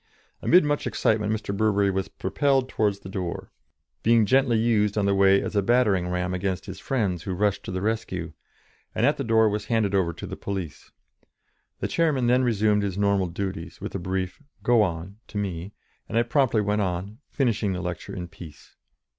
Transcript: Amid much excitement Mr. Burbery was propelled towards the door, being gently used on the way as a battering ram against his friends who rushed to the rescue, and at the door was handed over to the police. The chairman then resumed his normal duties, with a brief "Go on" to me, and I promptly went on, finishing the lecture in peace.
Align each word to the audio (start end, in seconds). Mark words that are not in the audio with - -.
Amid 0.41 0.63
much 0.63 0.87
excitement 0.87 1.31
Mr. 1.31 1.55
Burbery 1.55 1.91
was 1.93 2.07
propelled 2.07 2.67
towards 2.67 3.01
the 3.01 3.07
door, 3.07 3.51
being 4.01 4.25
gently 4.25 4.57
used 4.57 4.97
on 4.97 5.05
the 5.05 5.13
way 5.13 5.39
as 5.43 5.55
a 5.55 5.61
battering 5.61 6.07
ram 6.07 6.33
against 6.33 6.65
his 6.65 6.79
friends 6.79 7.21
who 7.21 7.35
rushed 7.35 7.63
to 7.65 7.71
the 7.71 7.83
rescue, 7.83 8.33
and 8.95 9.05
at 9.05 9.17
the 9.17 9.23
door 9.23 9.47
was 9.47 9.65
handed 9.65 9.93
over 9.93 10.11
to 10.11 10.25
the 10.25 10.35
police. 10.35 10.91
The 11.81 11.87
chairman 11.87 12.25
then 12.25 12.43
resumed 12.43 12.81
his 12.81 12.97
normal 12.97 13.27
duties, 13.27 13.79
with 13.79 13.93
a 13.93 13.99
brief 13.99 14.41
"Go 14.63 14.81
on" 14.81 15.17
to 15.27 15.37
me, 15.37 15.71
and 16.09 16.17
I 16.17 16.23
promptly 16.23 16.61
went 16.61 16.81
on, 16.81 17.19
finishing 17.29 17.73
the 17.73 17.79
lecture 17.81 18.15
in 18.15 18.27
peace. 18.27 18.75